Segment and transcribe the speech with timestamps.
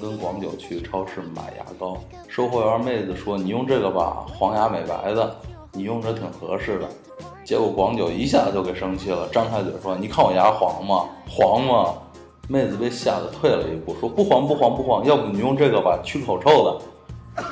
[0.00, 5.36] 跟广九去超市买牙膏，售货员妹子说：“你用这个吧，黄牙美白的，
[5.72, 6.88] 你用着挺合适的。”
[7.44, 11.04] 结果广九一下就给生气了，张开嘴说：“你看我牙黄吗？
[11.28, 11.94] 黄吗？”
[12.48, 16.80] 妹子被吓得退了一步，说：“不黄不黄不黄，要不你用这个吧，去口臭的。”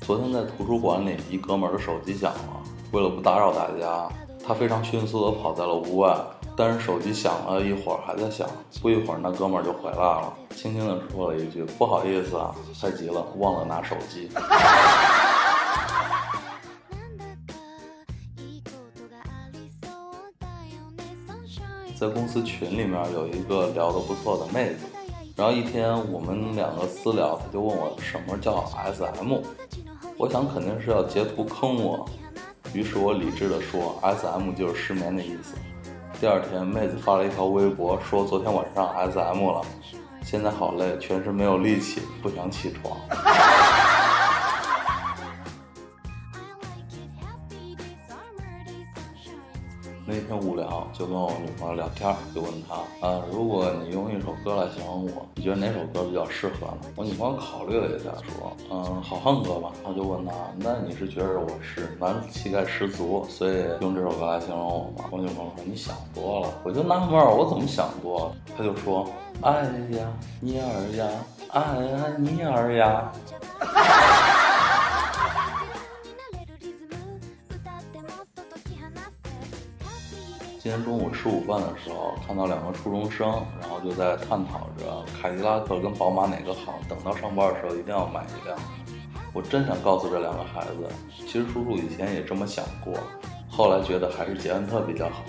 [0.00, 2.62] 昨天在图书馆里，一哥们儿的手机响了。
[2.92, 4.08] 为了不打扰大家，
[4.46, 6.16] 他非常迅速的跑在了屋外。
[6.58, 8.48] 但是手机响了一会儿还在响，
[8.80, 14.30] 不一会儿那哥们儿就回来了，轻轻的说了一句：“不好意思啊，太急了，忘了拿手机。
[22.00, 24.86] ”在公司群里面有一个聊得不错的妹子，
[25.36, 29.42] 然后一天我们两个私聊，她就问我什么叫 SM。
[30.16, 32.08] 我想肯定是要截图坑我，
[32.72, 35.54] 于是我理智的说，S M 就是失眠的意思。
[36.20, 39.62] 第二天，妹子发了一条微博，说昨天晚上 S M 了，
[40.22, 42.98] 现在好累，全身没有力气，不想起床。
[50.08, 56.82] 那天无聊，就跟我女朋友聊天，就问她啊，如果你用一首歌来形容我，你觉得哪首歌比较适合呢？
[56.94, 59.72] 我女朋友考虑了一下，说，嗯，好汉歌吧。
[59.82, 65.08] 我就问她，那你是觉得我是男子气概十足，所以用这首歌来形容我吗？
[65.10, 66.48] 我女朋友说，你想多了。
[66.62, 68.32] 我就纳闷儿，我怎么想多了？
[68.56, 69.08] 她就说，
[69.40, 70.08] 哎呀，
[70.40, 71.08] 你儿呀，
[71.50, 73.12] 哎呀，你儿呀。
[80.66, 88.58] 今天中午吃午饭的时候，看到两个初中生，然后就在探讨着凯迪拉克跟宝马哪个好，等到上班的时候一定要买一辆。
[89.32, 90.88] 我真想告诉这两个孩子，
[91.20, 92.92] 其实叔叔以前也这么想过，
[93.48, 95.22] 后来觉得还是捷安特比较好。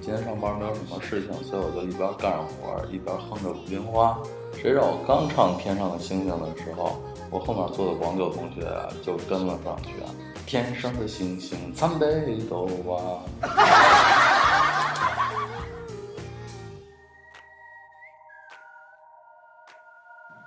[0.00, 4.16] 今天上班没有什么事情，所以我就一边干着活一边哼着《鲁冰花》。
[4.56, 8.62] 谁让我刚唱《天上的星星》的时候，我后面坐的广九同学
[9.02, 10.08] 就跟了上去啊！
[10.46, 13.20] 天上的星星参北斗啊！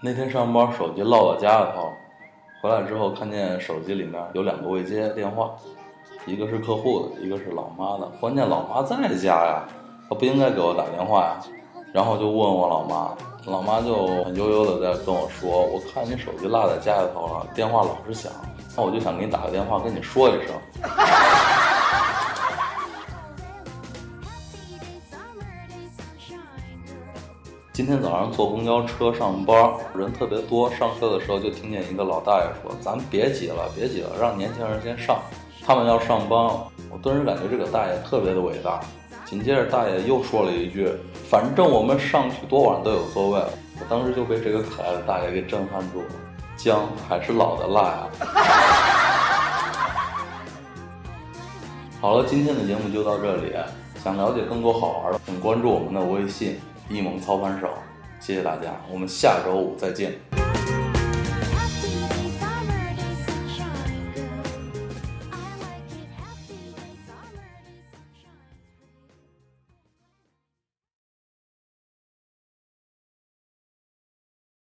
[0.04, 1.92] 那天上班手机落到家里头，
[2.64, 5.52] 回来之后看见手机里面有两个未接电话，
[6.26, 8.08] 一个是客户的，一个是老妈的。
[8.20, 9.68] 关键老妈在家呀，
[10.10, 11.40] 她不应该给我打电话呀。
[11.94, 13.16] 然后就问我老妈，
[13.46, 18.32] 老妈就很悠悠的在跟我说：“我看你手机落在家里头了，电话老是响，
[18.78, 20.56] 那我就想给你打个电话跟你说一声。
[27.74, 35.20] ”今天早上坐公交车上班，人特别多，上车的时候就听见一个老大爷说：“咱别挤了，别挤了，让年轻人先上，
[35.66, 36.40] 他们要上班。”
[36.92, 38.80] 我顿时感觉这个大爷特别的伟大。
[39.32, 40.92] 紧接着，大爷又说了一句
[41.30, 43.40] ：“反正我们上去多晚都有座位。”
[43.80, 46.08] 我当时就被这个可爱的大爷给震撼住了。
[46.58, 48.08] 姜还是老的辣呀！
[52.02, 53.54] 好了，今天的节目就到这里。
[54.04, 56.60] 想了解更多好玩的，请关注我们的微信
[56.92, 57.70] “一萌操盘手”。
[58.20, 60.12] 谢谢大家，我们下周五再见。